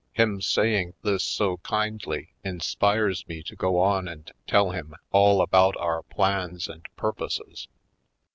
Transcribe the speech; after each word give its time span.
Him 0.13 0.41
saying 0.41 0.95
this 1.03 1.23
so 1.23 1.57
kindly 1.57 2.33
in 2.43 2.59
spires 2.59 3.27
me 3.27 3.43
to 3.43 3.55
go 3.55 3.77
on 3.77 4.07
and 4.07 4.31
tell 4.47 4.71
him 4.71 4.95
all 5.11 5.43
about 5.43 5.77
our 5.77 6.01
plans 6.01 6.67
and 6.67 6.83
purposes. 6.95 7.67